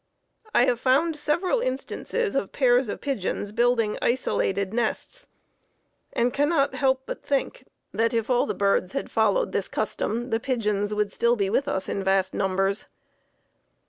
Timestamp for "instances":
1.59-2.35